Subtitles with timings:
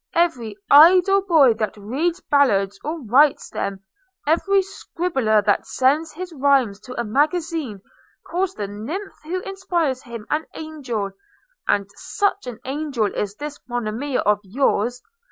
[0.15, 3.79] every idle boy that reads ballads or writes them,
[4.25, 7.79] every scribbler that send his rhymes to a magazine,
[8.25, 11.11] calls the nymph who inspires him an angel;
[11.67, 15.03] and such an angel is this Monimia of yours!